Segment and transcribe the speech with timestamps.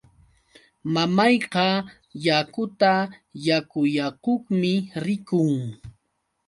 [0.93, 1.65] Mamayqa
[2.25, 2.91] yakuta
[3.47, 4.71] yakullakuqmi
[5.05, 5.53] rikun.